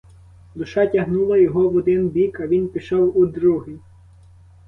Душа 0.55 0.87
тягнула 0.87 1.37
його 1.37 1.69
в 1.69 1.75
один 1.75 2.09
бік, 2.09 2.39
а 2.39 2.47
він 2.47 2.67
пішов 2.67 3.17
у 3.17 3.25
другий. 3.25 3.79